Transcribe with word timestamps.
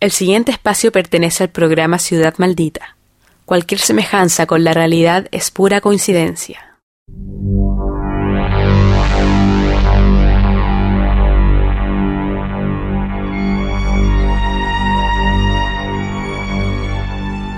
El 0.00 0.12
siguiente 0.12 0.52
espacio 0.52 0.92
pertenece 0.92 1.42
al 1.42 1.50
programa 1.50 1.98
Ciudad 1.98 2.34
Maldita. 2.38 2.96
Cualquier 3.44 3.80
semejanza 3.80 4.46
con 4.46 4.62
la 4.62 4.72
realidad 4.72 5.26
es 5.32 5.50
pura 5.50 5.80
coincidencia. 5.80 6.78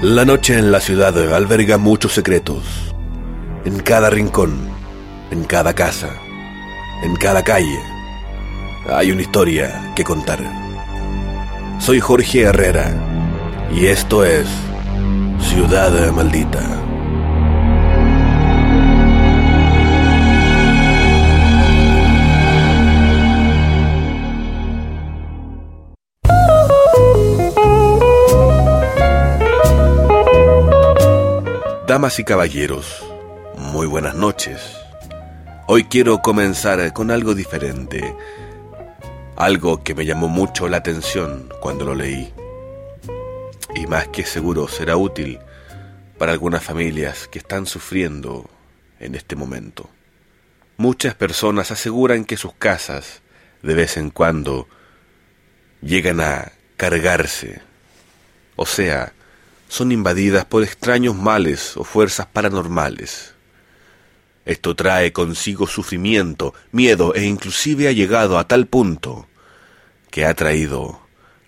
La 0.00 0.25
noche 0.25 0.59
en 0.59 0.72
la 0.72 0.80
ciudad 0.80 1.34
alberga 1.34 1.77
muchos 1.77 2.14
secretos. 2.14 2.64
En 3.66 3.80
cada 3.80 4.09
rincón, 4.09 4.70
en 5.30 5.45
cada 5.45 5.75
casa, 5.75 6.09
en 7.02 7.16
cada 7.16 7.45
calle, 7.45 7.80
hay 8.88 9.12
una 9.12 9.20
historia 9.20 9.93
que 9.95 10.04
contar. 10.04 10.70
Soy 11.81 11.99
Jorge 11.99 12.43
Herrera 12.43 12.93
y 13.75 13.87
esto 13.87 14.23
es 14.23 14.47
Ciudad 15.41 16.12
Maldita. 16.12 16.61
Damas 31.88 32.19
y 32.19 32.24
caballeros, 32.24 33.02
muy 33.57 33.87
buenas 33.87 34.15
noches. 34.15 34.60
Hoy 35.66 35.85
quiero 35.85 36.19
comenzar 36.19 36.93
con 36.93 37.10
algo 37.10 37.35
diferente 37.35 38.15
algo 39.41 39.83
que 39.83 39.95
me 39.95 40.05
llamó 40.05 40.29
mucho 40.29 40.69
la 40.69 40.77
atención 40.77 41.49
cuando 41.61 41.87
lo 41.87 41.95
leí. 41.95 42.30
Y 43.75 43.87
más 43.87 44.09
que 44.09 44.27
seguro 44.27 44.69
será 44.69 44.99
útil 44.99 45.39
para 46.19 46.32
algunas 46.32 46.63
familias 46.63 47.27
que 47.27 47.38
están 47.38 47.65
sufriendo 47.65 48.51
en 48.99 49.15
este 49.15 49.37
momento. 49.37 49.88
Muchas 50.77 51.15
personas 51.15 51.71
aseguran 51.71 52.27
que 52.27 52.37
sus 52.37 52.52
casas 52.52 53.23
de 53.63 53.73
vez 53.73 53.97
en 53.97 54.10
cuando 54.10 54.69
llegan 55.80 56.21
a 56.21 56.52
cargarse, 56.77 57.63
o 58.57 58.66
sea, 58.66 59.15
son 59.69 59.91
invadidas 59.91 60.45
por 60.45 60.63
extraños 60.63 61.16
males 61.16 61.79
o 61.79 61.85
fuerzas 61.85 62.27
paranormales. 62.27 63.32
Esto 64.44 64.77
trae 64.77 65.15
consigo 65.15 65.66
sufrimiento, 65.66 66.53
miedo 66.72 67.15
e 67.15 67.25
inclusive 67.25 67.88
ha 67.88 67.93
llegado 67.93 68.38
a 68.38 68.47
tal 68.47 68.66
punto 68.66 69.28
que 70.11 70.27
ha 70.27 70.34
traído 70.34 71.00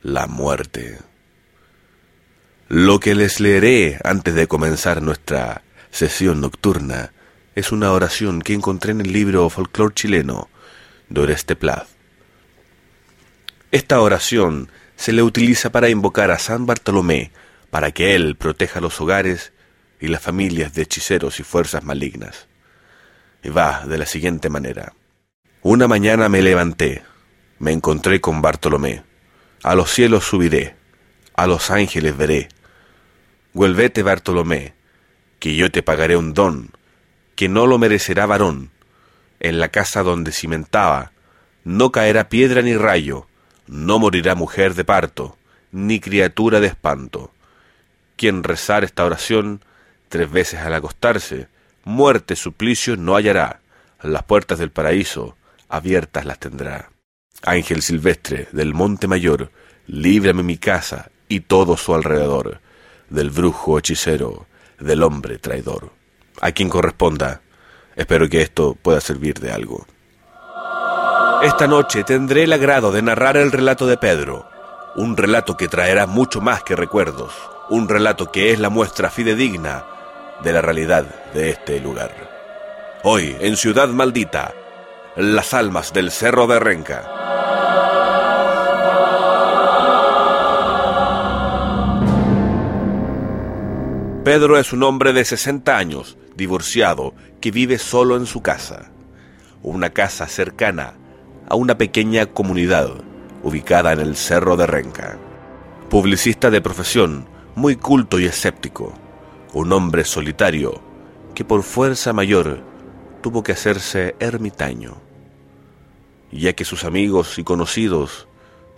la 0.02 0.26
muerte. 0.26 0.98
Lo 2.68 3.00
que 3.00 3.14
les 3.14 3.40
leeré 3.40 3.98
antes 4.04 4.34
de 4.34 4.46
comenzar 4.48 5.02
nuestra 5.02 5.62
sesión 5.90 6.40
nocturna 6.40 7.12
es 7.54 7.70
una 7.70 7.92
oración 7.92 8.40
que 8.40 8.54
encontré 8.54 8.92
en 8.92 9.02
el 9.02 9.12
libro 9.12 9.48
Folclor 9.50 9.92
chileno 9.94 10.48
de 11.08 11.20
Oreste 11.20 11.54
Plat. 11.54 11.86
Esta 13.70 14.00
oración 14.00 14.70
se 14.96 15.12
le 15.12 15.22
utiliza 15.22 15.70
para 15.70 15.88
invocar 15.88 16.30
a 16.30 16.38
San 16.38 16.66
Bartolomé 16.66 17.32
para 17.70 17.90
que 17.90 18.14
él 18.14 18.36
proteja 18.36 18.80
los 18.80 19.00
hogares 19.00 19.52
y 20.00 20.08
las 20.08 20.22
familias 20.22 20.74
de 20.74 20.82
hechiceros 20.82 21.40
y 21.40 21.42
fuerzas 21.42 21.84
malignas. 21.84 22.48
Y 23.42 23.48
va 23.48 23.84
de 23.86 23.98
la 23.98 24.06
siguiente 24.06 24.48
manera. 24.48 24.94
Una 25.62 25.88
mañana 25.88 26.28
me 26.28 26.42
levanté, 26.42 27.02
me 27.62 27.70
encontré 27.70 28.20
con 28.20 28.42
Bartolomé. 28.42 29.04
A 29.62 29.76
los 29.76 29.88
cielos 29.88 30.24
subiré, 30.24 30.74
a 31.36 31.46
los 31.46 31.70
ángeles 31.70 32.16
veré. 32.16 32.48
Vuelvete, 33.52 34.02
Bartolomé, 34.02 34.74
que 35.38 35.54
yo 35.54 35.70
te 35.70 35.80
pagaré 35.80 36.16
un 36.16 36.34
don, 36.34 36.70
que 37.36 37.48
no 37.48 37.68
lo 37.68 37.78
merecerá 37.78 38.26
varón. 38.26 38.72
En 39.38 39.60
la 39.60 39.68
casa 39.68 40.02
donde 40.02 40.32
cimentaba, 40.32 41.12
no 41.62 41.92
caerá 41.92 42.28
piedra 42.28 42.62
ni 42.62 42.76
rayo, 42.76 43.28
no 43.68 44.00
morirá 44.00 44.34
mujer 44.34 44.74
de 44.74 44.84
parto, 44.84 45.36
ni 45.70 46.00
criatura 46.00 46.58
de 46.58 46.66
espanto. 46.66 47.30
Quien 48.16 48.42
rezar 48.42 48.82
esta 48.82 49.04
oración 49.04 49.64
tres 50.08 50.28
veces 50.28 50.58
al 50.58 50.74
acostarse, 50.74 51.46
muerte, 51.84 52.34
suplicio 52.34 52.96
no 52.96 53.14
hallará, 53.14 53.60
las 54.02 54.24
puertas 54.24 54.58
del 54.58 54.72
paraíso 54.72 55.36
abiertas 55.68 56.26
las 56.26 56.40
tendrá. 56.40 56.91
Ángel 57.44 57.82
silvestre 57.82 58.48
del 58.52 58.74
Monte 58.74 59.08
Mayor, 59.08 59.50
líbrame 59.86 60.42
mi 60.42 60.58
casa 60.58 61.10
y 61.28 61.40
todo 61.40 61.76
su 61.76 61.94
alrededor, 61.94 62.60
del 63.10 63.30
brujo 63.30 63.78
hechicero, 63.78 64.46
del 64.78 65.02
hombre 65.02 65.38
traidor. 65.38 65.90
A 66.40 66.52
quien 66.52 66.68
corresponda, 66.68 67.40
espero 67.96 68.28
que 68.28 68.42
esto 68.42 68.76
pueda 68.80 69.00
servir 69.00 69.40
de 69.40 69.52
algo. 69.52 69.86
Esta 71.42 71.66
noche 71.66 72.04
tendré 72.04 72.44
el 72.44 72.52
agrado 72.52 72.92
de 72.92 73.02
narrar 73.02 73.36
el 73.36 73.50
relato 73.50 73.86
de 73.86 73.96
Pedro, 73.96 74.48
un 74.94 75.16
relato 75.16 75.56
que 75.56 75.68
traerá 75.68 76.06
mucho 76.06 76.40
más 76.40 76.62
que 76.62 76.76
recuerdos, 76.76 77.32
un 77.70 77.88
relato 77.88 78.30
que 78.30 78.52
es 78.52 78.60
la 78.60 78.68
muestra 78.68 79.10
fidedigna 79.10 79.84
de 80.44 80.52
la 80.52 80.60
realidad 80.60 81.04
de 81.34 81.50
este 81.50 81.80
lugar. 81.80 82.12
Hoy, 83.02 83.36
en 83.40 83.56
Ciudad 83.56 83.88
Maldita, 83.88 84.54
las 85.16 85.54
almas 85.54 85.92
del 85.92 86.10
Cerro 86.10 86.46
de 86.46 86.60
Renca. 86.60 87.21
Pedro 94.24 94.56
es 94.56 94.72
un 94.72 94.84
hombre 94.84 95.12
de 95.12 95.24
60 95.24 95.76
años, 95.76 96.16
divorciado, 96.36 97.12
que 97.40 97.50
vive 97.50 97.76
solo 97.78 98.16
en 98.16 98.26
su 98.26 98.40
casa. 98.40 98.92
Una 99.64 99.90
casa 99.90 100.28
cercana 100.28 100.94
a 101.48 101.56
una 101.56 101.76
pequeña 101.76 102.26
comunidad 102.26 102.88
ubicada 103.42 103.92
en 103.92 103.98
el 103.98 104.14
Cerro 104.14 104.56
de 104.56 104.68
Renca. 104.68 105.18
Publicista 105.90 106.50
de 106.50 106.60
profesión, 106.60 107.26
muy 107.56 107.74
culto 107.74 108.20
y 108.20 108.26
escéptico. 108.26 108.94
Un 109.54 109.72
hombre 109.72 110.04
solitario 110.04 110.80
que 111.34 111.44
por 111.44 111.64
fuerza 111.64 112.12
mayor 112.12 112.60
tuvo 113.22 113.42
que 113.42 113.50
hacerse 113.50 114.14
ermitaño, 114.20 114.98
ya 116.30 116.52
que 116.52 116.64
sus 116.64 116.84
amigos 116.84 117.40
y 117.40 117.42
conocidos 117.42 118.28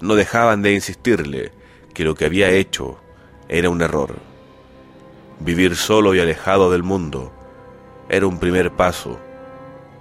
no 0.00 0.14
dejaban 0.14 0.62
de 0.62 0.72
insistirle 0.72 1.52
que 1.92 2.04
lo 2.04 2.14
que 2.14 2.24
había 2.24 2.48
hecho 2.48 2.98
era 3.50 3.68
un 3.68 3.82
error 3.82 4.33
Vivir 5.40 5.76
solo 5.76 6.14
y 6.14 6.20
alejado 6.20 6.70
del 6.70 6.82
mundo 6.82 7.32
era 8.08 8.26
un 8.26 8.38
primer 8.38 8.72
paso 8.72 9.18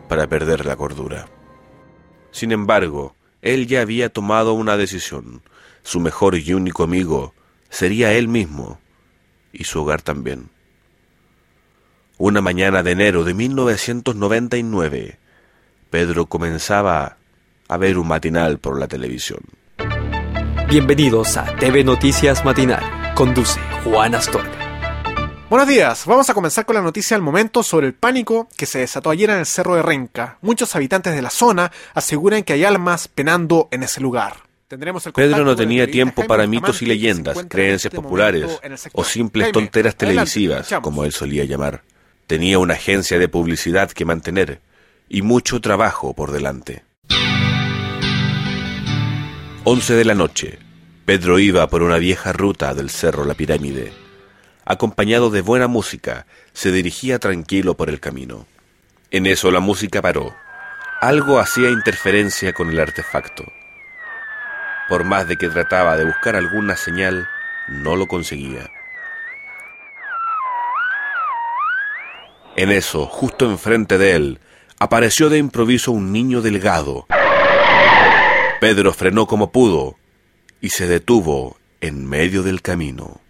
para 0.08 0.28
perder 0.28 0.66
la 0.66 0.76
cordura. 0.76 1.28
Sin 2.32 2.52
embargo, 2.52 3.16
él 3.42 3.68
ya 3.68 3.82
había 3.82 4.10
tomado 4.10 4.54
una 4.54 4.78
decisión. 4.78 5.42
Su 5.84 6.00
mejor 6.00 6.36
y 6.36 6.54
único 6.54 6.84
amigo 6.84 7.34
sería 7.70 8.14
él 8.14 8.28
mismo 8.28 8.80
y 9.52 9.66
su 9.66 9.82
hogar 9.82 10.02
también. 10.02 10.50
Una 12.18 12.42
mañana 12.42 12.84
de 12.84 12.92
enero 12.92 13.24
de 13.24 13.34
1999, 13.34 15.20
Pedro 15.90 16.28
comenzaba 16.28 17.18
a 17.68 17.78
ver 17.78 17.98
un 17.98 18.08
matinal 18.08 18.60
por 18.60 18.80
la 18.80 18.88
televisión. 18.88 19.42
Bienvenidos 20.70 21.38
a 21.38 21.56
TV 21.58 21.84
Noticias 21.84 22.46
Matinal. 22.46 23.14
Conduce 23.16 23.60
Juan 23.84 24.16
Astorga. 24.16 24.63
Buenos 25.54 25.70
días, 25.70 26.08
vamos 26.08 26.28
a 26.32 26.34
comenzar 26.34 26.66
con 26.66 26.74
la 26.74 26.82
noticia 26.82 27.16
al 27.16 27.22
momento 27.22 27.62
sobre 27.62 27.86
el 27.86 27.94
pánico 27.94 28.50
que 28.58 28.66
se 28.66 28.80
desató 28.80 29.12
ayer 29.12 29.30
en 29.30 29.38
el 29.38 29.46
Cerro 29.46 29.76
de 29.76 29.84
Renca. 29.84 30.40
Muchos 30.42 30.76
habitantes 30.76 31.14
de 31.14 31.22
la 31.22 31.30
zona 31.30 31.72
aseguran 31.94 32.42
que 32.42 32.54
hay 32.54 32.64
almas 32.64 33.08
penando 33.08 33.68
en 33.70 33.84
ese 33.84 34.02
lugar. 34.02 34.38
Pedro 35.14 35.46
no 35.46 35.56
tenía 35.56 35.86
tiempo 35.86 36.26
para 36.26 36.48
mitos 36.48 36.82
y 36.82 36.88
leyendas, 36.88 37.38
creencias 37.48 37.94
este 37.94 38.02
populares 38.02 38.60
o 38.94 39.04
simples 39.04 39.52
tonteras 39.52 39.96
televisivas, 39.96 40.74
como 40.82 41.06
él 41.06 41.12
solía 41.12 41.46
llamar. 41.46 41.84
Tenía 42.26 42.58
una 42.58 42.74
agencia 42.74 43.20
de 43.20 43.28
publicidad 43.30 43.92
que 43.92 44.06
mantener 44.06 44.60
y 45.08 45.22
mucho 45.22 45.62
trabajo 45.62 46.16
por 46.16 46.32
delante. 46.32 46.84
11 49.66 49.94
de 49.94 50.04
la 50.04 50.16
noche. 50.16 50.58
Pedro 51.06 51.38
iba 51.38 51.68
por 51.68 51.84
una 51.84 52.00
vieja 52.00 52.34
ruta 52.34 52.74
del 52.74 52.90
Cerro 52.90 53.24
La 53.24 53.36
Pirámide 53.36 54.03
acompañado 54.66 55.30
de 55.30 55.42
buena 55.42 55.68
música, 55.68 56.26
se 56.54 56.72
dirigía 56.72 57.20
tranquilo 57.20 57.76
por 57.76 57.90
el 57.90 58.00
camino. 58.00 58.46
En 59.12 59.26
eso 59.26 59.52
la 59.52 59.60
música 59.60 60.02
paró. 60.02 60.34
Algo 61.02 61.40
hacía 61.40 61.70
interferencia 61.70 62.54
con 62.54 62.70
el 62.70 62.80
artefacto. 62.80 63.44
Por 64.90 65.04
más 65.04 65.28
de 65.28 65.38
que 65.38 65.50
trataba 65.50 65.98
de 65.98 66.06
buscar 66.06 66.36
alguna 66.36 66.76
señal, 66.76 67.28
no 67.68 67.96
lo 67.96 68.08
conseguía. 68.08 68.70
En 72.56 72.72
eso, 72.72 73.08
justo 73.08 73.50
enfrente 73.50 73.98
de 73.98 74.16
él, 74.16 74.40
apareció 74.80 75.30
de 75.30 75.40
improviso 75.40 75.92
un 75.92 76.12
niño 76.12 76.42
delgado. 76.42 77.08
Pedro 78.60 78.94
frenó 78.94 79.26
como 79.26 79.52
pudo 79.52 79.96
y 80.62 80.70
se 80.70 80.88
detuvo 80.88 81.58
en 81.82 82.08
medio 82.08 82.44
del 82.44 82.62
camino. 82.62 83.23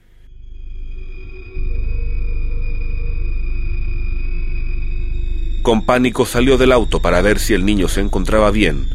Con 5.64 5.86
pánico 5.86 6.26
salió 6.26 6.58
del 6.58 6.74
auto 6.74 7.02
para 7.02 7.22
ver 7.22 7.40
si 7.40 7.54
el 7.54 7.64
niño 7.64 7.88
se 7.88 8.02
encontraba 8.02 8.52
bien, 8.52 8.86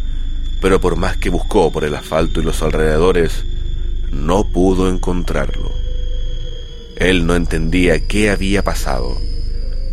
pero 0.61 0.83
por 0.83 0.97
más 0.97 1.17
que 1.17 1.31
buscó 1.31 1.73
por 1.73 1.83
el 1.83 1.95
asfalto 1.95 2.41
y 2.41 2.45
los 2.45 2.61
alrededores, 2.61 3.47
no 4.13 4.45
pudo 4.45 4.91
encontrarlo. 4.91 5.73
Él 6.97 7.27
no 7.27 7.37
entendía 7.37 8.07
qué 8.07 8.29
había 8.29 8.63
pasado, 8.63 9.19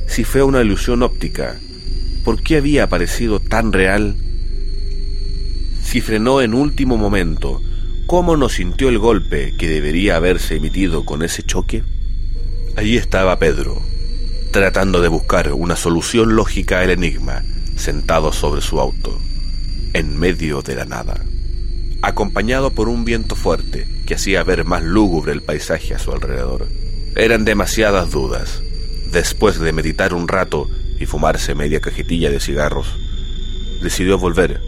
si 0.06 0.26
fue 0.26 0.44
una 0.44 0.62
ilusión 0.62 1.02
óptica, 1.02 1.58
por 2.26 2.44
qué 2.44 2.58
había 2.58 2.84
aparecido 2.84 3.40
tan 3.40 3.72
real, 3.72 4.18
si 5.82 6.02
frenó 6.02 6.42
en 6.42 6.54
último 6.54 6.98
momento, 6.98 7.62
cómo 8.06 8.36
no 8.36 8.50
sintió 8.50 8.90
el 8.90 9.00
golpe 9.00 9.54
que 9.58 9.70
debería 9.70 10.18
haberse 10.18 10.58
emitido 10.58 11.06
con 11.06 11.24
ese 11.24 11.42
choque. 11.42 11.84
Allí 12.76 12.98
estaba 12.98 13.40
Pedro, 13.40 13.82
tratando 14.56 15.02
de 15.02 15.10
buscar 15.10 15.52
una 15.52 15.76
solución 15.76 16.38
lógica 16.38 16.80
al 16.80 16.90
enigma, 16.90 17.44
sentado 17.76 18.32
sobre 18.32 18.62
su 18.62 18.80
auto, 18.80 19.20
en 19.92 20.18
medio 20.18 20.62
de 20.62 20.76
la 20.76 20.86
nada, 20.86 21.26
acompañado 22.02 22.72
por 22.72 22.88
un 22.88 23.04
viento 23.04 23.36
fuerte 23.36 23.86
que 24.06 24.16
hacía 24.16 24.46
ver 24.46 24.64
más 24.64 24.82
lúgubre 24.82 25.34
el 25.34 25.42
paisaje 25.42 25.94
a 25.94 26.00
su 26.00 26.14
alrededor. 26.14 26.70
Eran 27.18 27.44
demasiadas 27.44 28.12
dudas. 28.12 28.62
Después 29.12 29.60
de 29.60 29.74
meditar 29.74 30.14
un 30.14 30.30
rato 30.30 30.70
y 31.02 31.06
fumarse 31.06 31.54
media 31.54 31.82
cajetilla 31.82 32.30
de 32.30 32.40
cigarros, 32.40 32.88
decidió 33.84 34.18
volver 34.18 34.62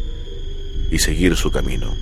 y 0.91 0.99
seguir 0.99 1.37
su 1.37 1.49
camino. 1.49 1.95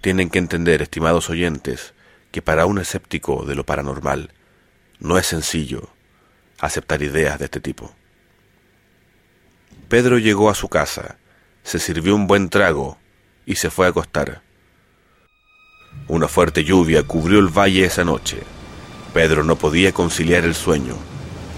Tienen 0.00 0.28
que 0.28 0.40
entender, 0.40 0.82
estimados 0.82 1.30
oyentes, 1.30 1.94
que 2.32 2.42
para 2.42 2.66
un 2.66 2.80
escéptico 2.80 3.44
de 3.44 3.54
lo 3.54 3.64
paranormal 3.64 4.32
no 4.98 5.18
es 5.18 5.26
sencillo 5.26 5.88
aceptar 6.62 7.02
ideas 7.02 7.38
de 7.38 7.46
este 7.46 7.60
tipo. 7.60 7.92
Pedro 9.88 10.18
llegó 10.18 10.48
a 10.48 10.54
su 10.54 10.68
casa, 10.68 11.16
se 11.64 11.78
sirvió 11.78 12.14
un 12.14 12.26
buen 12.26 12.48
trago 12.48 12.96
y 13.44 13.56
se 13.56 13.68
fue 13.68 13.86
a 13.86 13.90
acostar. 13.90 14.40
Una 16.08 16.28
fuerte 16.28 16.64
lluvia 16.64 17.02
cubrió 17.02 17.40
el 17.40 17.48
valle 17.48 17.84
esa 17.84 18.04
noche. 18.04 18.38
Pedro 19.12 19.44
no 19.44 19.56
podía 19.56 19.92
conciliar 19.92 20.44
el 20.44 20.54
sueño. 20.54 20.94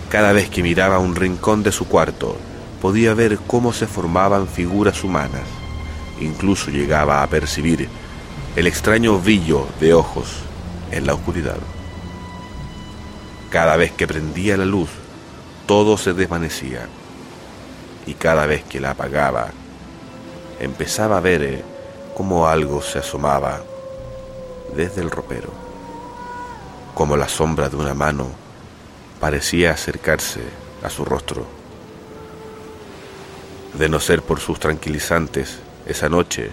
Cada 0.08 0.32
vez 0.32 0.48
que 0.48 0.62
miraba 0.62 0.98
un 0.98 1.14
rincón 1.14 1.62
de 1.62 1.70
su 1.70 1.86
cuarto, 1.86 2.36
podía 2.80 3.14
ver 3.14 3.38
cómo 3.46 3.72
se 3.72 3.86
formaban 3.86 4.48
figuras 4.48 5.04
humanas. 5.04 5.44
Incluso 6.18 6.70
llegaba 6.70 7.22
a 7.22 7.26
percibir 7.28 7.88
el 8.56 8.66
extraño 8.66 9.18
brillo 9.18 9.68
de 9.80 9.92
ojos 9.92 10.28
en 10.90 11.06
la 11.06 11.14
oscuridad. 11.14 11.58
Cada 13.54 13.76
vez 13.76 13.92
que 13.92 14.08
prendía 14.08 14.56
la 14.56 14.64
luz, 14.64 14.88
todo 15.68 15.96
se 15.96 16.12
desvanecía. 16.12 16.88
Y 18.04 18.14
cada 18.14 18.46
vez 18.46 18.64
que 18.64 18.80
la 18.80 18.90
apagaba, 18.90 19.46
empezaba 20.58 21.18
a 21.18 21.20
ver 21.20 21.42
eh, 21.44 21.62
cómo 22.16 22.48
algo 22.48 22.82
se 22.82 22.98
asomaba 22.98 23.62
desde 24.74 25.02
el 25.02 25.10
ropero, 25.12 25.52
como 26.96 27.16
la 27.16 27.28
sombra 27.28 27.68
de 27.68 27.76
una 27.76 27.94
mano 27.94 28.26
parecía 29.20 29.70
acercarse 29.70 30.40
a 30.82 30.90
su 30.90 31.04
rostro. 31.04 31.46
De 33.74 33.88
no 33.88 34.00
ser 34.00 34.22
por 34.22 34.40
sus 34.40 34.58
tranquilizantes, 34.58 35.60
esa 35.86 36.08
noche 36.08 36.50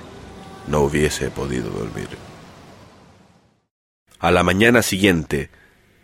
no 0.68 0.82
hubiese 0.82 1.32
podido 1.32 1.72
dormir. 1.72 2.10
A 4.20 4.30
la 4.30 4.44
mañana 4.44 4.84
siguiente, 4.84 5.50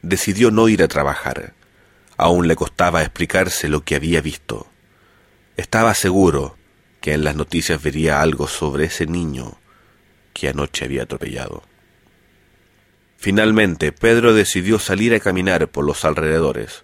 decidió 0.07 0.51
no 0.51 0.69
ir 0.69 0.81
a 0.83 0.87
trabajar. 0.87 1.53
Aún 2.17 2.47
le 2.47 2.55
costaba 2.55 3.01
explicarse 3.01 3.67
lo 3.67 3.81
que 3.81 3.95
había 3.95 4.21
visto. 4.21 4.67
Estaba 5.55 5.93
seguro 5.93 6.57
que 7.01 7.13
en 7.13 7.23
las 7.23 7.35
noticias 7.35 7.81
vería 7.81 8.21
algo 8.21 8.47
sobre 8.47 8.85
ese 8.85 9.05
niño 9.05 9.57
que 10.33 10.49
anoche 10.49 10.85
había 10.85 11.03
atropellado. 11.03 11.63
Finalmente, 13.17 13.91
Pedro 13.91 14.33
decidió 14.33 14.79
salir 14.79 15.13
a 15.13 15.19
caminar 15.19 15.67
por 15.67 15.83
los 15.83 16.05
alrededores. 16.05 16.83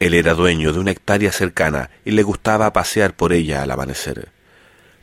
Él 0.00 0.14
era 0.14 0.34
dueño 0.34 0.72
de 0.72 0.80
una 0.80 0.90
hectárea 0.90 1.30
cercana 1.32 1.90
y 2.04 2.10
le 2.10 2.22
gustaba 2.22 2.72
pasear 2.72 3.14
por 3.14 3.32
ella 3.32 3.62
al 3.62 3.70
amanecer. 3.70 4.30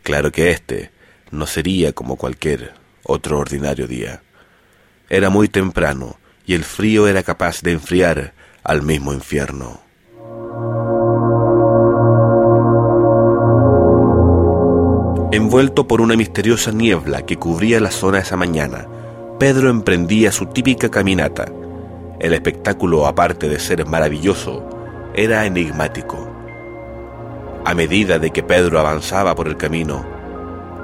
Claro 0.03 0.31
que 0.31 0.51
este 0.51 0.91
no 1.31 1.47
sería 1.47 1.93
como 1.93 2.17
cualquier 2.17 2.73
otro 3.03 3.39
ordinario 3.39 3.87
día. 3.87 4.21
Era 5.09 5.29
muy 5.29 5.47
temprano 5.47 6.19
y 6.47 6.53
el 6.53 6.63
frío 6.63 7.07
era 7.07 7.21
capaz 7.21 7.61
de 7.61 7.73
enfriar 7.73 8.33
al 8.63 8.81
mismo 8.81 9.13
infierno. 9.13 9.81
Envuelto 15.33 15.87
por 15.87 15.99
una 15.99 16.15
misteriosa 16.15 16.71
niebla 16.71 17.25
que 17.25 17.35
cubría 17.35 17.81
la 17.81 17.91
zona 17.91 18.19
esa 18.19 18.37
mañana, 18.37 18.87
Pedro 19.37 19.69
emprendía 19.69 20.31
su 20.31 20.45
típica 20.47 20.89
caminata. 20.89 21.51
El 22.19 22.33
espectáculo, 22.33 23.05
aparte 23.05 23.49
de 23.49 23.59
ser 23.59 23.85
maravilloso, 23.85 24.67
era 25.13 25.45
enigmático. 25.45 26.29
A 27.65 27.73
medida 27.75 28.19
de 28.19 28.31
que 28.31 28.41
Pedro 28.41 28.79
avanzaba 28.79 29.35
por 29.35 29.47
el 29.47 29.57
camino, 29.57 30.05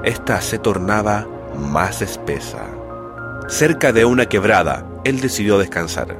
ésta 0.04 0.42
se 0.42 0.58
tornaba 0.58 1.26
más 1.56 2.02
espesa. 2.02 2.66
Cerca 3.48 3.92
de 3.92 4.04
una 4.04 4.26
quebrada, 4.26 4.86
él 5.04 5.20
decidió 5.20 5.58
descansar. 5.58 6.16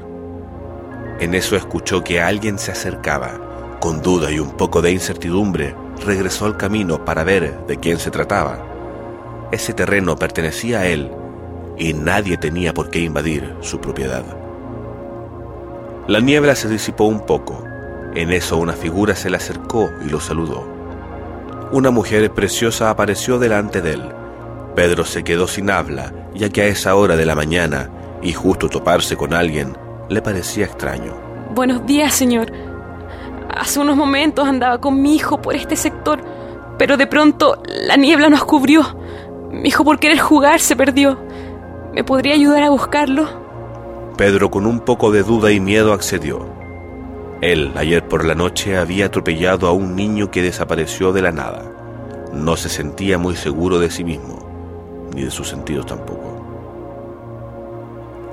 En 1.19 1.35
eso 1.35 1.57
escuchó 1.57 2.05
que 2.05 2.21
alguien 2.21 2.59
se 2.59 2.71
acercaba. 2.73 3.79
Con 3.81 4.03
duda 4.03 4.31
y 4.31 4.39
un 4.39 4.51
poco 4.53 4.83
de 4.83 4.93
incertidumbre, 4.93 5.75
regresó 6.05 6.47
al 6.47 6.57
camino 6.57 7.05
para 7.05 7.25
ver 7.25 7.67
de 7.67 7.79
quién 7.79 7.99
se 7.99 8.11
trataba. 8.11 8.59
Ese 9.53 9.73
terreno 9.73 10.17
pertenecía 10.17 10.81
a 10.81 10.87
él 10.87 11.11
y 11.79 11.93
nadie 11.93 12.37
tenía 12.37 12.75
por 12.75 12.91
qué 12.91 13.01
invadir 13.01 13.55
su 13.61 13.81
propiedad. 13.81 14.25
La 16.07 16.21
niebla 16.21 16.55
se 16.55 16.69
disipó 16.69 17.05
un 17.05 17.25
poco. 17.25 17.65
En 18.15 18.31
eso 18.31 18.59
una 18.59 18.75
figura 18.75 19.17
se 19.17 19.31
le 19.31 19.39
acercó 19.39 19.91
y 20.05 20.11
lo 20.11 20.21
saludó. 20.21 20.69
Una 21.73 21.91
mujer 21.91 22.31
preciosa 22.33 22.91
apareció 22.91 23.39
delante 23.39 23.81
de 23.81 23.95
él. 23.95 24.03
Pedro 24.77 25.05
se 25.05 25.25
quedó 25.25 25.49
sin 25.49 25.71
habla, 25.71 26.13
ya 26.35 26.49
que 26.51 26.63
a 26.63 26.67
esa 26.67 26.95
hora 26.95 27.17
de 27.17 27.27
la 27.27 27.35
mañana 27.35 27.91
y 28.25 28.33
justo 28.33 28.69
toparse 28.69 29.17
con 29.17 29.35
alguien 29.35 29.77
le 30.09 30.21
parecía 30.23 30.65
extraño. 30.65 31.13
Buenos 31.55 31.87
días, 31.87 32.15
señor. 32.15 32.51
Hace 33.55 33.79
unos 33.79 33.97
momentos 33.97 34.49
andaba 34.49 34.81
con 34.81 35.01
mi 35.01 35.15
hijo 35.15 35.41
por 35.41 35.55
este 35.55 35.77
sector, 35.77 36.21
pero 36.79 36.97
de 36.97 37.07
pronto 37.07 37.63
la 37.87 37.97
niebla 37.97 38.31
nos 38.31 38.45
cubrió. 38.45 38.83
Mi 39.53 39.69
hijo 39.69 39.85
por 39.85 40.01
querer 40.01 40.19
jugar 40.19 40.59
se 40.59 40.75
perdió. 40.75 41.19
¿Me 41.93 42.03
podría 42.03 42.35
ayudar 42.35 42.65
a 42.65 42.71
buscarlo? 42.71 43.29
Pedro 44.17 44.51
con 44.51 44.67
un 44.67 44.81
poco 44.81 45.13
de 45.13 45.23
duda 45.23 45.53
y 45.53 45.61
miedo 45.61 45.93
accedió. 45.93 46.49
Él 47.41 47.73
ayer 47.77 48.09
por 48.09 48.25
la 48.25 48.35
noche 48.35 48.77
había 48.77 49.07
atropellado 49.07 49.69
a 49.69 49.73
un 49.73 49.95
niño 49.95 50.31
que 50.31 50.43
desapareció 50.43 51.13
de 51.13 51.23
la 51.23 51.31
nada. 51.31 51.71
No 52.33 52.57
se 52.57 52.69
sentía 52.69 53.19
muy 53.19 53.37
seguro 53.37 53.79
de 53.79 53.91
sí 53.91 54.03
mismo, 54.03 54.39
ni 55.15 55.23
de 55.23 55.31
sus 55.31 55.49
sentidos 55.49 55.87
tampoco. 55.87 56.34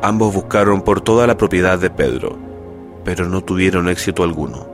Ambos 0.03 0.33
buscaron 0.33 0.81
por 0.81 1.01
toda 1.01 1.27
la 1.27 1.37
propiedad 1.37 1.77
de 1.77 1.91
Pedro, 1.91 2.35
pero 3.05 3.27
no 3.27 3.43
tuvieron 3.43 3.87
éxito 3.87 4.23
alguno. 4.23 4.67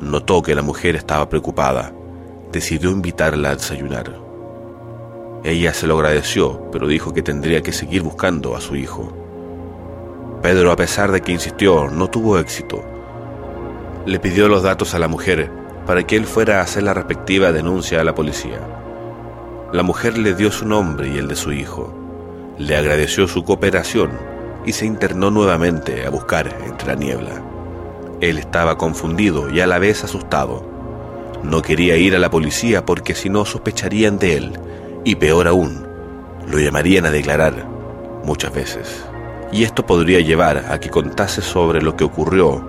Notó 0.00 0.42
que 0.42 0.56
la 0.56 0.62
mujer 0.62 0.96
estaba 0.96 1.28
preocupada. 1.28 1.92
Decidió 2.50 2.90
invitarla 2.90 3.50
a 3.50 3.54
desayunar. 3.54 4.20
Ella 5.44 5.72
se 5.72 5.86
lo 5.86 5.96
agradeció, 5.96 6.68
pero 6.72 6.88
dijo 6.88 7.14
que 7.14 7.22
tendría 7.22 7.62
que 7.62 7.70
seguir 7.70 8.02
buscando 8.02 8.56
a 8.56 8.60
su 8.60 8.74
hijo. 8.74 9.12
Pedro, 10.42 10.72
a 10.72 10.76
pesar 10.76 11.12
de 11.12 11.20
que 11.20 11.30
insistió, 11.30 11.88
no 11.88 12.10
tuvo 12.10 12.36
éxito. 12.40 12.82
Le 14.04 14.18
pidió 14.18 14.48
los 14.48 14.64
datos 14.64 14.94
a 14.94 14.98
la 14.98 15.06
mujer 15.06 15.48
para 15.86 16.02
que 16.02 16.16
él 16.16 16.26
fuera 16.26 16.58
a 16.58 16.62
hacer 16.62 16.82
la 16.82 16.92
respectiva 16.92 17.52
denuncia 17.52 18.00
a 18.00 18.04
la 18.04 18.16
policía. 18.16 18.58
La 19.72 19.84
mujer 19.84 20.18
le 20.18 20.34
dio 20.34 20.50
su 20.50 20.66
nombre 20.66 21.08
y 21.08 21.18
el 21.18 21.28
de 21.28 21.36
su 21.36 21.52
hijo 21.52 22.03
le 22.58 22.76
agradeció 22.76 23.26
su 23.26 23.44
cooperación 23.44 24.12
y 24.64 24.72
se 24.72 24.86
internó 24.86 25.30
nuevamente 25.30 26.06
a 26.06 26.10
buscar 26.10 26.56
entre 26.66 26.88
la 26.88 26.94
niebla. 26.94 27.42
Él 28.20 28.38
estaba 28.38 28.78
confundido 28.78 29.50
y 29.50 29.60
a 29.60 29.66
la 29.66 29.78
vez 29.78 30.04
asustado. 30.04 30.64
No 31.42 31.62
quería 31.62 31.96
ir 31.96 32.14
a 32.14 32.18
la 32.18 32.30
policía 32.30 32.86
porque 32.86 33.14
si 33.14 33.28
no 33.28 33.44
sospecharían 33.44 34.18
de 34.18 34.36
él 34.36 34.52
y 35.04 35.16
peor 35.16 35.48
aún, 35.48 35.86
lo 36.48 36.58
llamarían 36.58 37.06
a 37.06 37.10
declarar 37.10 37.66
muchas 38.24 38.54
veces. 38.54 39.04
Y 39.52 39.64
esto 39.64 39.84
podría 39.84 40.20
llevar 40.20 40.66
a 40.70 40.80
que 40.80 40.90
contase 40.90 41.42
sobre 41.42 41.82
lo 41.82 41.96
que 41.96 42.04
ocurrió 42.04 42.64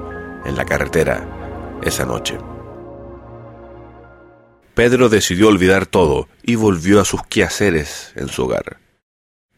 en 0.46 0.56
la 0.56 0.66
carretera 0.66 1.78
esa 1.84 2.06
noche. 2.06 2.38
Pedro 4.74 5.08
decidió 5.08 5.48
olvidar 5.48 5.86
todo 5.86 6.28
y 6.44 6.56
volvió 6.56 7.00
a 7.00 7.06
sus 7.06 7.24
quehaceres 7.24 8.12
en 8.16 8.28
su 8.28 8.44
hogar. 8.44 8.85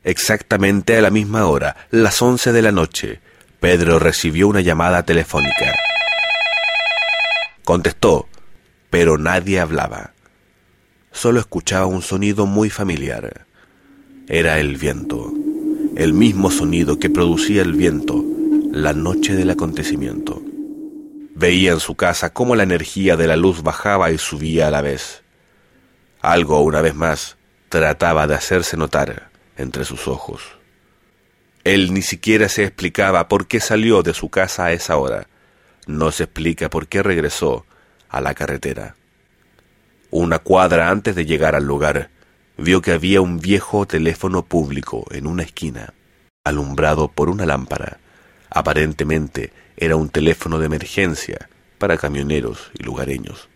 Exactamente 0.08 0.96
a 0.96 1.02
la 1.02 1.10
misma 1.10 1.48
hora, 1.48 1.76
las 1.92 2.22
once 2.22 2.54
de 2.54 2.62
la 2.62 2.72
noche, 2.72 3.20
Pedro 3.60 4.00
recibió 4.00 4.48
una 4.48 4.62
llamada 4.62 5.04
telefónica. 5.04 5.76
Contestó, 7.66 8.30
pero 8.90 9.18
nadie 9.18 9.60
hablaba. 9.60 10.14
Solo 11.12 11.42
escuchaba 11.42 11.88
un 11.88 12.02
sonido 12.02 12.46
muy 12.46 12.70
familiar. 12.70 13.48
Era 14.30 14.60
el 14.60 14.78
viento, 14.78 15.34
el 15.98 16.14
mismo 16.14 16.52
sonido 16.52 17.00
que 17.00 17.10
producía 17.10 17.62
el 17.62 17.74
viento 17.74 18.24
la 18.72 18.94
noche 18.94 19.36
del 19.36 19.50
acontecimiento. 19.50 20.42
Veía 21.36 21.74
en 21.74 21.82
su 21.82 21.96
casa 21.96 22.32
cómo 22.32 22.56
la 22.56 22.64
energía 22.64 23.18
de 23.18 23.28
la 23.28 23.36
luz 23.36 23.62
bajaba 23.62 24.10
y 24.12 24.18
subía 24.18 24.70
a 24.70 24.72
la 24.72 24.80
vez. 24.80 25.24
Algo, 26.22 26.62
una 26.62 26.80
vez 26.80 26.96
más, 26.96 27.36
trataba 27.68 28.26
de 28.26 28.36
hacerse 28.36 28.78
notar 28.78 29.36
entre 29.58 29.84
sus 29.86 30.08
ojos. 30.08 30.42
Él 31.64 31.94
ni 31.94 32.02
siquiera 32.02 32.48
se 32.48 32.64
explicaba 32.64 33.28
por 33.28 33.48
qué 33.48 33.60
salió 33.60 34.02
de 34.04 34.14
su 34.14 34.30
casa 34.30 34.66
a 34.66 34.72
esa 34.72 34.98
hora. 34.98 35.28
No 35.86 36.12
se 36.12 36.24
explica 36.24 36.70
por 36.70 36.88
qué 36.88 37.04
regresó 37.04 37.66
a 38.10 38.22
la 38.22 38.34
carretera. 38.34 38.96
Una 40.10 40.40
cuadra 40.40 40.90
antes 40.90 41.16
de 41.16 41.26
llegar 41.26 41.56
al 41.56 41.66
lugar, 41.66 42.10
vio 42.58 42.82
que 42.82 42.94
había 42.94 43.20
un 43.20 43.40
viejo 43.40 43.86
teléfono 43.86 44.46
público 44.46 45.06
en 45.12 45.28
una 45.28 45.44
esquina, 45.44 45.94
alumbrado 46.46 47.10
por 47.10 47.30
una 47.30 47.46
lámpara. 47.46 48.00
Aparentemente 48.50 49.52
era 49.76 49.96
un 49.98 50.10
teléfono 50.10 50.60
de 50.60 50.68
emergencia 50.68 51.50
para 51.78 51.98
camioneros 51.98 52.72
y 52.80 52.84
lugareños. 52.84 53.50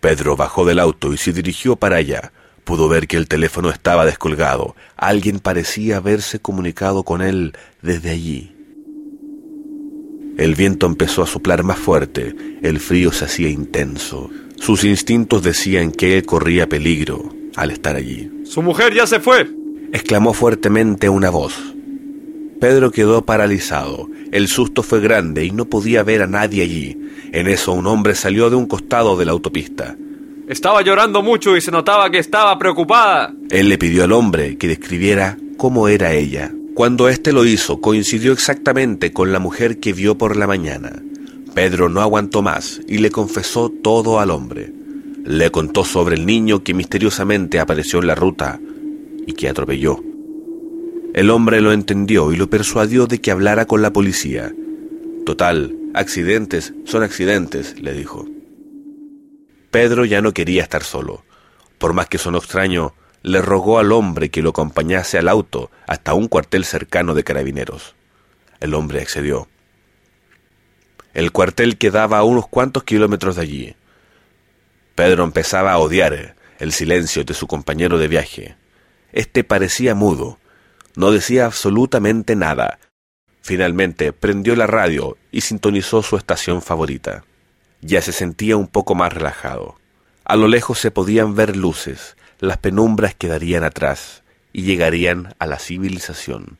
Pedro 0.00 0.36
bajó 0.36 0.64
del 0.64 0.78
auto 0.78 1.12
y 1.12 1.18
se 1.18 1.32
dirigió 1.32 1.76
para 1.76 1.96
allá, 1.96 2.32
Pudo 2.70 2.88
ver 2.88 3.08
que 3.08 3.16
el 3.16 3.26
teléfono 3.26 3.68
estaba 3.68 4.06
descolgado. 4.06 4.76
Alguien 4.96 5.40
parecía 5.40 5.96
haberse 5.96 6.38
comunicado 6.38 7.02
con 7.02 7.20
él 7.20 7.52
desde 7.82 8.10
allí. 8.10 8.54
El 10.38 10.54
viento 10.54 10.86
empezó 10.86 11.24
a 11.24 11.26
soplar 11.26 11.64
más 11.64 11.80
fuerte, 11.80 12.32
el 12.62 12.78
frío 12.78 13.10
se 13.10 13.24
hacía 13.24 13.48
intenso. 13.48 14.30
Sus 14.54 14.84
instintos 14.84 15.42
decían 15.42 15.90
que 15.90 16.18
él 16.18 16.24
corría 16.24 16.68
peligro 16.68 17.34
al 17.56 17.72
estar 17.72 17.96
allí. 17.96 18.30
¡Su 18.44 18.62
mujer 18.62 18.94
ya 18.94 19.04
se 19.08 19.18
fue! 19.18 19.50
exclamó 19.92 20.32
fuertemente 20.32 21.08
una 21.08 21.30
voz. 21.30 21.74
Pedro 22.60 22.92
quedó 22.92 23.26
paralizado. 23.26 24.08
El 24.30 24.46
susto 24.46 24.84
fue 24.84 25.00
grande 25.00 25.44
y 25.44 25.50
no 25.50 25.64
podía 25.64 26.04
ver 26.04 26.22
a 26.22 26.28
nadie 26.28 26.62
allí. 26.62 26.96
En 27.32 27.48
eso 27.48 27.72
un 27.72 27.88
hombre 27.88 28.14
salió 28.14 28.48
de 28.48 28.54
un 28.54 28.66
costado 28.66 29.16
de 29.16 29.24
la 29.24 29.32
autopista. 29.32 29.96
Estaba 30.50 30.82
llorando 30.82 31.22
mucho 31.22 31.56
y 31.56 31.60
se 31.60 31.70
notaba 31.70 32.10
que 32.10 32.18
estaba 32.18 32.58
preocupada. 32.58 33.32
Él 33.50 33.68
le 33.68 33.78
pidió 33.78 34.02
al 34.02 34.10
hombre 34.10 34.58
que 34.58 34.66
describiera 34.66 35.38
cómo 35.56 35.86
era 35.86 36.12
ella. 36.12 36.52
Cuando 36.74 37.08
éste 37.08 37.32
lo 37.32 37.44
hizo, 37.44 37.80
coincidió 37.80 38.32
exactamente 38.32 39.12
con 39.12 39.30
la 39.30 39.38
mujer 39.38 39.78
que 39.78 39.92
vio 39.92 40.18
por 40.18 40.36
la 40.36 40.48
mañana. 40.48 41.04
Pedro 41.54 41.88
no 41.88 42.00
aguantó 42.00 42.42
más 42.42 42.80
y 42.88 42.98
le 42.98 43.12
confesó 43.12 43.70
todo 43.70 44.18
al 44.18 44.32
hombre. 44.32 44.72
Le 45.24 45.52
contó 45.52 45.84
sobre 45.84 46.16
el 46.16 46.26
niño 46.26 46.64
que 46.64 46.74
misteriosamente 46.74 47.60
apareció 47.60 48.00
en 48.00 48.08
la 48.08 48.16
ruta 48.16 48.58
y 49.28 49.34
que 49.34 49.48
atropelló. 49.48 50.02
El 51.14 51.30
hombre 51.30 51.60
lo 51.60 51.70
entendió 51.70 52.32
y 52.32 52.36
lo 52.36 52.50
persuadió 52.50 53.06
de 53.06 53.20
que 53.20 53.30
hablara 53.30 53.66
con 53.66 53.82
la 53.82 53.92
policía. 53.92 54.52
Total, 55.24 55.76
accidentes 55.94 56.74
son 56.86 57.04
accidentes, 57.04 57.80
le 57.80 57.92
dijo. 57.92 58.26
Pedro 59.70 60.04
ya 60.04 60.20
no 60.20 60.32
quería 60.32 60.62
estar 60.62 60.82
solo. 60.82 61.24
Por 61.78 61.92
más 61.92 62.08
que 62.08 62.18
sonó 62.18 62.38
extraño, 62.38 62.94
le 63.22 63.40
rogó 63.40 63.78
al 63.78 63.92
hombre 63.92 64.30
que 64.30 64.42
lo 64.42 64.50
acompañase 64.50 65.18
al 65.18 65.28
auto 65.28 65.70
hasta 65.86 66.14
un 66.14 66.28
cuartel 66.28 66.64
cercano 66.64 67.14
de 67.14 67.24
carabineros. 67.24 67.94
El 68.60 68.74
hombre 68.74 69.00
accedió. 69.00 69.48
El 71.14 71.32
cuartel 71.32 71.78
quedaba 71.78 72.18
a 72.18 72.24
unos 72.24 72.48
cuantos 72.48 72.84
kilómetros 72.84 73.36
de 73.36 73.42
allí. 73.42 73.76
Pedro 74.94 75.24
empezaba 75.24 75.72
a 75.72 75.78
odiar 75.78 76.36
el 76.58 76.72
silencio 76.72 77.24
de 77.24 77.34
su 77.34 77.46
compañero 77.46 77.98
de 77.98 78.08
viaje. 78.08 78.56
Este 79.12 79.44
parecía 79.44 79.94
mudo, 79.94 80.38
no 80.94 81.10
decía 81.10 81.46
absolutamente 81.46 82.36
nada. 82.36 82.78
Finalmente 83.40 84.12
prendió 84.12 84.54
la 84.56 84.66
radio 84.66 85.16
y 85.32 85.40
sintonizó 85.40 86.02
su 86.02 86.16
estación 86.16 86.60
favorita. 86.60 87.24
Ya 87.82 88.02
se 88.02 88.12
sentía 88.12 88.56
un 88.56 88.66
poco 88.66 88.94
más 88.94 89.12
relajado. 89.12 89.76
A 90.24 90.36
lo 90.36 90.48
lejos 90.48 90.78
se 90.78 90.90
podían 90.90 91.34
ver 91.34 91.56
luces, 91.56 92.16
las 92.38 92.58
penumbras 92.58 93.14
quedarían 93.14 93.64
atrás 93.64 94.22
y 94.52 94.62
llegarían 94.62 95.34
a 95.38 95.46
la 95.46 95.58
civilización. 95.58 96.58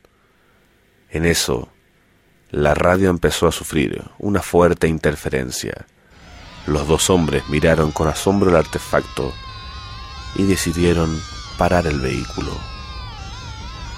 En 1.09 1.25
eso, 1.25 1.69
la 2.49 2.73
radio 2.73 3.09
empezó 3.09 3.47
a 3.47 3.51
sufrir 3.51 4.03
una 4.19 4.41
fuerte 4.41 4.87
interferencia. 4.87 5.85
Los 6.67 6.87
dos 6.87 7.09
hombres 7.09 7.47
miraron 7.49 7.91
con 7.91 8.07
asombro 8.07 8.49
el 8.49 8.55
artefacto 8.55 9.33
y 10.35 10.43
decidieron 10.43 11.19
parar 11.57 11.87
el 11.87 11.99
vehículo. 11.99 12.51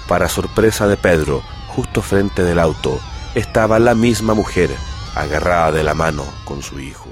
Para 0.08 0.28
sorpresa 0.28 0.86
de 0.86 0.96
Pedro, 0.96 1.42
justo 1.68 2.02
frente 2.02 2.42
del 2.42 2.58
auto, 2.58 3.00
estaba 3.34 3.78
la 3.78 3.94
misma 3.94 4.34
mujer 4.34 4.70
agarrada 5.14 5.72
de 5.72 5.84
la 5.84 5.94
mano 5.94 6.24
con 6.44 6.62
su 6.62 6.80
hijo. 6.80 7.10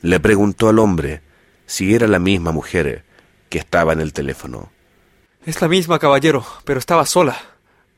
Le 0.00 0.20
preguntó 0.20 0.68
al 0.68 0.78
hombre 0.78 1.22
si 1.66 1.94
era 1.94 2.06
la 2.06 2.18
misma 2.18 2.52
mujer 2.52 3.04
que 3.48 3.58
estaba 3.58 3.92
en 3.92 4.00
el 4.00 4.12
teléfono. 4.12 4.70
Es 5.44 5.60
la 5.60 5.68
misma, 5.68 5.98
caballero, 5.98 6.44
pero 6.64 6.78
estaba 6.78 7.04
sola. 7.06 7.36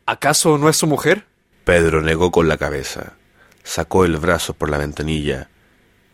¿Acaso 0.07 0.57
no 0.59 0.69
es 0.69 0.77
su 0.77 0.87
mujer? 0.87 1.27
Pedro 1.65 2.01
negó 2.01 2.31
con 2.31 2.49
la 2.49 2.57
cabeza, 2.57 3.15
sacó 3.63 4.05
el 4.05 4.17
brazo 4.17 4.55
por 4.55 4.71
la 4.71 4.79
ventanilla 4.79 5.51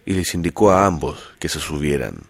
y 0.05 0.15
les 0.15 0.35
indicó 0.35 0.73
a 0.73 0.87
ambos 0.87 1.33
que 1.39 1.49
se 1.49 1.61
subieran. 1.61 2.25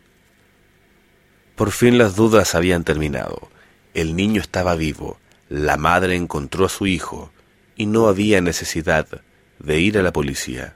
Por 1.55 1.71
fin 1.71 1.97
las 1.99 2.15
dudas 2.15 2.55
habían 2.55 2.85
terminado. 2.85 3.49
El 3.95 4.15
niño 4.15 4.41
estaba 4.41 4.75
vivo, 4.75 5.19
la 5.49 5.77
madre 5.79 6.15
encontró 6.15 6.67
a 6.67 6.69
su 6.69 6.87
hijo 6.87 7.31
y 7.77 7.87
no 7.87 8.09
había 8.09 8.41
necesidad 8.41 9.23
de 9.59 9.81
ir 9.81 9.99
a 9.99 10.03
la 10.03 10.13
policía. 10.13 10.75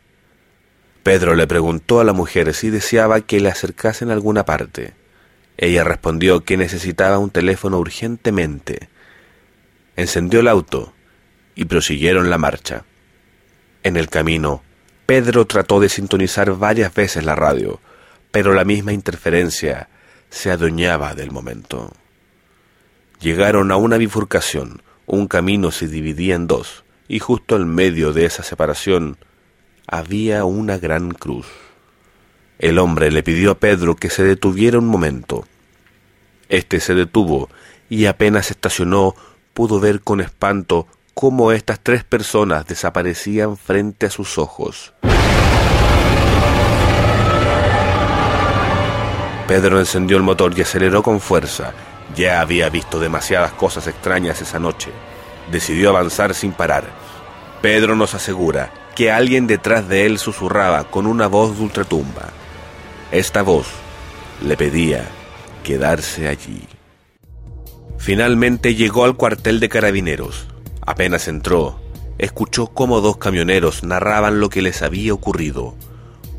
Pedro 1.03 1.35
le 1.35 1.47
preguntó 1.47 2.01
a 2.01 2.05
la 2.05 2.13
mujer 2.13 2.53
si 2.55 2.71
deseaba 2.71 3.21
que 3.21 3.41
le 3.41 3.49
acercasen 3.49 4.11
a 4.11 4.13
alguna 4.13 4.45
parte. 4.45 4.95
Ella 5.57 5.85
respondió 5.85 6.45
que 6.45 6.57
necesitaba 6.57 7.19
un 7.19 7.31
teléfono 7.31 7.79
urgentemente. 7.79 8.89
Encendió 9.97 10.41
el 10.41 10.49
auto 10.49 10.93
y 11.55 11.65
prosiguieron 11.65 12.31
la 12.31 12.39
marcha. 12.39 12.85
En 13.83 13.97
el 13.97 14.09
camino, 14.09 14.63
Pedro 15.07 15.47
trató 15.47 15.81
de 15.81 15.89
sintonizar 15.89 16.55
varias 16.57 16.95
veces 16.95 17.25
la 17.25 17.35
radio, 17.35 17.81
pero 18.31 18.55
la 18.55 18.65
misma 18.65 18.93
interferencia 18.93 19.89
se 20.29 20.51
adueñaba 20.51 21.15
del 21.15 21.31
momento. 21.31 21.93
Llegaron 23.21 23.73
a 23.73 23.77
una 23.77 23.97
bifurcación, 23.97 24.83
un 25.07 25.27
camino 25.27 25.71
se 25.73 25.89
dividía 25.89 26.37
en 26.37 26.47
dos, 26.47 26.85
y 27.11 27.19
justo 27.19 27.57
en 27.57 27.67
medio 27.67 28.13
de 28.13 28.25
esa 28.25 28.45
separación 28.45 29.17
había 29.89 30.45
una 30.45 30.79
gran 30.79 31.11
cruz. 31.11 31.49
El 32.61 32.79
hombre 32.79 33.11
le 33.11 33.25
pidió 33.25 33.51
a 33.51 33.59
Pedro 33.59 33.97
que 33.97 34.11
se 34.11 34.23
detuviera 34.23 34.79
un 34.79 34.87
momento. 34.87 35.45
Este 36.49 36.79
se 36.79 36.95
detuvo 36.95 37.51
y 37.89 38.07
apenas 38.07 38.53
estacionó 38.53 39.17
pudo 39.55 39.81
ver 39.81 40.03
con 40.03 40.21
espanto 40.21 40.87
cómo 41.13 41.51
estas 41.51 41.81
tres 41.81 42.05
personas 42.05 42.69
desaparecían 42.69 43.57
frente 43.57 44.07
a 44.07 44.11
sus 44.11 44.39
ojos. 44.39 44.95
Pedro 49.49 49.81
encendió 49.81 50.17
el 50.17 50.23
motor 50.23 50.57
y 50.57 50.63
aceleró 50.63 51.03
con 51.03 51.19
fuerza. 51.19 51.73
Ya 52.15 52.41
había 52.41 52.71
visto 52.71 53.01
demasiadas 53.01 53.51
cosas 53.55 53.89
extrañas 53.89 54.41
esa 54.41 54.61
noche. 54.61 54.93
Decidió 55.51 55.91
avanzar 55.91 56.35
sin 56.35 56.53
parar. 56.53 56.85
Pedro 57.63 57.97
nos 57.97 58.15
asegura 58.15 58.73
que 58.95 59.11
alguien 59.11 59.47
detrás 59.47 59.89
de 59.89 60.07
él 60.07 60.19
susurraba 60.19 60.85
con 60.85 61.07
una 61.07 61.27
voz 61.27 61.57
de 61.57 61.65
ultratumba. 61.65 62.29
Esta 63.13 63.43
voz 63.43 63.67
le 64.43 64.57
pedía 64.57 65.05
quedarse 65.65 66.29
allí. 66.29 66.63
Finalmente 67.99 68.75
llegó 68.75 69.05
al 69.05 69.17
cuartel 69.17 69.61
de 69.61 69.69
carabineros. 69.69 70.47
Apenas 70.87 71.29
entró, 71.29 71.81
escuchó 72.19 72.69
cómo 72.69 73.01
dos 73.01 73.17
camioneros 73.19 73.83
narraban 73.85 74.41
lo 74.41 74.49
que 74.49 74.63
les 74.63 74.83
había 74.83 75.13
ocurrido. 75.13 75.75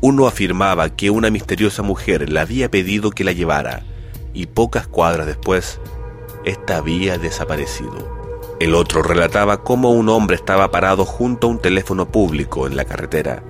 Uno 0.00 0.26
afirmaba 0.26 0.96
que 0.96 1.10
una 1.10 1.30
misteriosa 1.30 1.82
mujer 1.82 2.30
le 2.30 2.40
había 2.40 2.70
pedido 2.70 3.10
que 3.10 3.24
la 3.24 3.32
llevara, 3.32 3.84
y 4.34 4.46
pocas 4.46 4.88
cuadras 4.88 5.26
después, 5.26 5.80
ésta 6.44 6.78
había 6.78 7.18
desaparecido. 7.18 8.21
El 8.62 8.76
otro 8.76 9.02
relataba 9.02 9.64
cómo 9.64 9.90
un 9.90 10.08
hombre 10.08 10.36
estaba 10.36 10.70
parado 10.70 11.04
junto 11.04 11.48
a 11.48 11.50
un 11.50 11.58
teléfono 11.58 12.12
público 12.12 12.68
en 12.68 12.76
la 12.76 12.84
carretera 12.84 13.42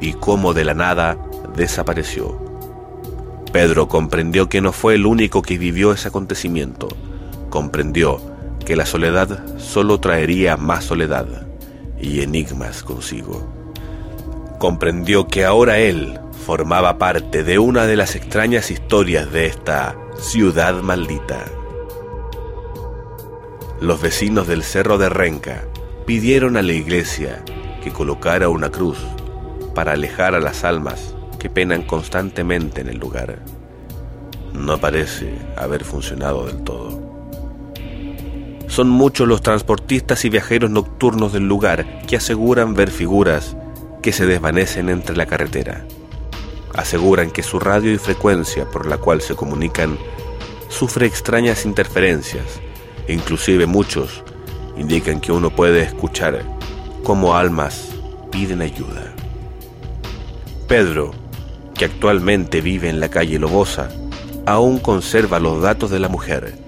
y 0.00 0.14
cómo 0.14 0.54
de 0.54 0.64
la 0.64 0.74
nada 0.74 1.16
desapareció. 1.54 2.36
Pedro 3.52 3.86
comprendió 3.86 4.48
que 4.48 4.60
no 4.60 4.72
fue 4.72 4.96
el 4.96 5.06
único 5.06 5.40
que 5.40 5.56
vivió 5.56 5.92
ese 5.92 6.08
acontecimiento. 6.08 6.88
Comprendió 7.48 8.20
que 8.64 8.74
la 8.74 8.86
soledad 8.86 9.56
solo 9.56 10.00
traería 10.00 10.56
más 10.56 10.82
soledad 10.82 11.46
y 12.00 12.22
enigmas 12.22 12.82
consigo. 12.82 13.46
Comprendió 14.58 15.28
que 15.28 15.44
ahora 15.44 15.78
él 15.78 16.18
formaba 16.44 16.98
parte 16.98 17.44
de 17.44 17.60
una 17.60 17.86
de 17.86 17.94
las 17.94 18.16
extrañas 18.16 18.72
historias 18.72 19.30
de 19.30 19.46
esta 19.46 19.96
ciudad 20.18 20.82
maldita. 20.82 21.44
Los 23.80 24.00
vecinos 24.00 24.46
del 24.46 24.62
Cerro 24.62 24.96
de 24.96 25.10
Renca 25.10 25.64
pidieron 26.06 26.56
a 26.56 26.62
la 26.62 26.72
iglesia 26.72 27.44
que 27.84 27.92
colocara 27.92 28.48
una 28.48 28.70
cruz 28.70 28.96
para 29.74 29.92
alejar 29.92 30.34
a 30.34 30.40
las 30.40 30.64
almas 30.64 31.14
que 31.38 31.50
penan 31.50 31.82
constantemente 31.82 32.80
en 32.80 32.88
el 32.88 32.96
lugar. 32.96 33.38
No 34.54 34.78
parece 34.78 35.30
haber 35.56 35.84
funcionado 35.84 36.46
del 36.46 36.64
todo. 36.64 37.02
Son 38.66 38.88
muchos 38.88 39.28
los 39.28 39.42
transportistas 39.42 40.24
y 40.24 40.30
viajeros 40.30 40.70
nocturnos 40.70 41.34
del 41.34 41.46
lugar 41.46 42.00
que 42.06 42.16
aseguran 42.16 42.72
ver 42.72 42.90
figuras 42.90 43.58
que 44.00 44.12
se 44.12 44.24
desvanecen 44.24 44.88
entre 44.88 45.14
la 45.14 45.26
carretera. 45.26 45.84
Aseguran 46.72 47.30
que 47.30 47.42
su 47.42 47.60
radio 47.60 47.92
y 47.92 47.98
frecuencia 47.98 48.64
por 48.70 48.86
la 48.86 48.96
cual 48.96 49.20
se 49.20 49.36
comunican 49.36 49.98
sufre 50.70 51.06
extrañas 51.06 51.66
interferencias 51.66 52.62
inclusive 53.08 53.66
muchos 53.66 54.22
indican 54.76 55.20
que 55.20 55.32
uno 55.32 55.50
puede 55.50 55.82
escuchar 55.82 56.42
cómo 57.02 57.36
almas 57.36 57.88
piden 58.30 58.62
ayuda. 58.62 59.12
Pedro, 60.68 61.12
que 61.74 61.84
actualmente 61.84 62.60
vive 62.60 62.88
en 62.88 63.00
la 63.00 63.08
calle 63.08 63.38
Lobosa, 63.38 63.88
aún 64.44 64.78
conserva 64.78 65.38
los 65.38 65.62
datos 65.62 65.90
de 65.90 65.98
la 65.98 66.08
mujer 66.08 66.66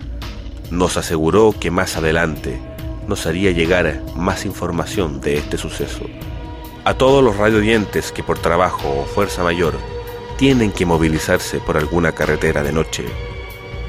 nos 0.70 0.98
aseguró 0.98 1.54
que 1.58 1.70
más 1.70 1.96
adelante 1.96 2.58
nos 3.06 3.26
haría 3.26 3.50
llegar 3.52 4.02
más 4.14 4.44
información 4.44 5.20
de 5.20 5.38
este 5.38 5.56
suceso. 5.56 6.04
A 6.84 6.94
todos 6.94 7.24
los 7.24 7.36
radiodientes 7.36 8.12
que 8.12 8.22
por 8.22 8.38
trabajo 8.38 8.88
o 9.00 9.04
fuerza 9.04 9.42
mayor 9.42 9.74
tienen 10.36 10.70
que 10.70 10.86
movilizarse 10.86 11.58
por 11.58 11.76
alguna 11.76 12.12
carretera 12.12 12.62
de 12.62 12.72
noche, 12.72 13.04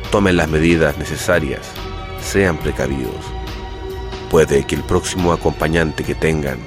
tomen 0.09 0.37
las 0.37 0.47
medidas 0.47 0.97
necesarias, 0.97 1.69
sean 2.21 2.57
precavidos. 2.57 3.25
Puede 4.29 4.65
que 4.65 4.75
el 4.75 4.83
próximo 4.83 5.33
acompañante 5.33 6.03
que 6.03 6.15
tengan 6.15 6.59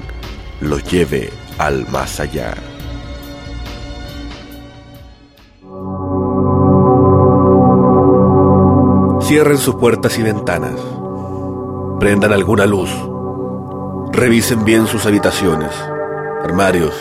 los 0.60 0.84
lleve 0.84 1.30
al 1.58 1.88
más 1.88 2.18
allá. 2.20 2.54
Cierren 9.22 9.58
sus 9.58 9.76
puertas 9.76 10.18
y 10.18 10.22
ventanas. 10.22 10.78
Prendan 12.00 12.32
alguna 12.32 12.66
luz. 12.66 12.90
Revisen 14.12 14.64
bien 14.64 14.86
sus 14.86 15.06
habitaciones, 15.06 15.70
armarios 16.42 16.92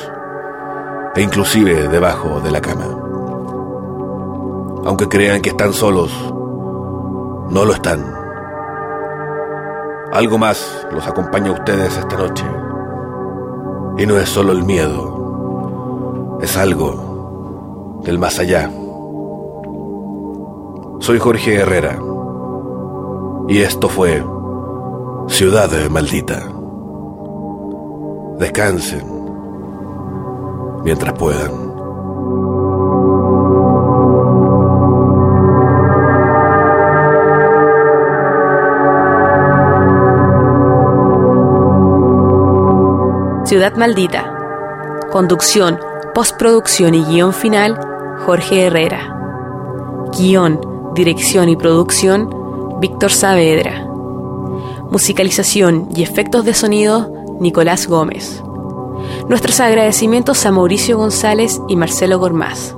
e 1.15 1.21
inclusive 1.21 1.89
debajo 1.89 2.39
de 2.39 2.51
la 2.51 2.61
cama. 2.61 2.85
Aunque 4.85 5.09
crean 5.09 5.41
que 5.41 5.49
están 5.49 5.73
solos, 5.73 6.11
no 7.49 7.65
lo 7.65 7.73
están. 7.73 8.20
Algo 10.11 10.37
más 10.37 10.85
los 10.91 11.07
acompaña 11.07 11.49
a 11.49 11.53
ustedes 11.53 11.97
esta 11.97 12.17
noche. 12.17 12.45
Y 13.97 14.05
no 14.05 14.17
es 14.17 14.27
solo 14.27 14.51
el 14.51 14.63
miedo, 14.63 16.39
es 16.41 16.57
algo 16.57 18.01
del 18.03 18.19
más 18.19 18.37
allá. 18.39 18.69
Soy 20.99 21.17
Jorge 21.17 21.55
Herrera 21.55 21.97
y 23.47 23.59
esto 23.59 23.87
fue 23.87 24.23
Ciudad 25.27 25.69
Maldita. 25.89 26.43
Descansen 28.37 29.05
mientras 30.83 31.13
puedan. 31.13 31.70
Ciudad 43.51 43.75
Maldita. 43.75 44.33
Conducción, 45.11 45.77
postproducción 46.15 46.95
y 46.95 47.03
guion 47.03 47.33
final, 47.33 47.77
Jorge 48.25 48.67
Herrera. 48.67 49.13
Guión, 50.17 50.61
dirección 50.95 51.49
y 51.49 51.57
producción, 51.57 52.29
Víctor 52.79 53.11
Saavedra. 53.11 53.85
Musicalización 54.89 55.89
y 55.93 56.01
efectos 56.01 56.45
de 56.45 56.53
sonido, 56.53 57.11
Nicolás 57.41 57.87
Gómez. 57.87 58.41
Nuestros 59.27 59.59
agradecimientos 59.59 60.45
a 60.45 60.51
Mauricio 60.51 60.97
González 60.97 61.59
y 61.67 61.75
Marcelo 61.75 62.19
Gormaz. 62.19 62.77